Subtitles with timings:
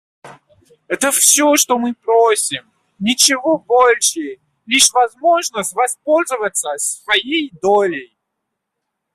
[0.87, 2.65] Это все, что мы просим,
[2.97, 8.17] ничего больше— лишь возможность воспользоваться своей долей.